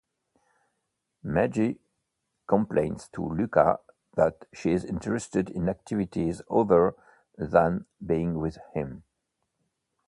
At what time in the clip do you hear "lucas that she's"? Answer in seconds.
3.23-4.83